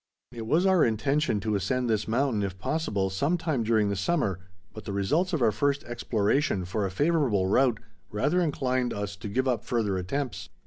It 0.31 0.47
was 0.47 0.65
our 0.65 0.83
intention 0.83 1.39
to 1.41 1.53
ascend 1.53 1.87
this 1.87 2.07
mountain, 2.07 2.41
if 2.41 2.57
possible, 2.57 3.11
some 3.11 3.37
time 3.37 3.61
during 3.61 3.89
the 3.89 3.95
summer 3.95 4.39
but 4.73 4.85
the 4.85 4.91
results 4.91 5.31
of 5.31 5.43
our 5.43 5.51
first 5.51 5.83
exploration 5.83 6.65
for 6.65 6.87
a 6.87 6.89
favorable 6.89 7.45
route 7.45 7.79
rather 8.09 8.41
inclined 8.41 8.95
us 8.95 9.15
to 9.17 9.29
give 9.29 9.47
up 9.47 9.63
further 9.63 9.99
attempts. 9.99 10.49